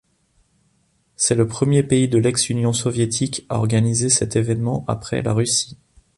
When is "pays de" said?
1.83-2.17